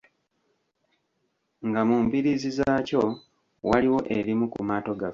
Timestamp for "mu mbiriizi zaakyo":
1.87-3.01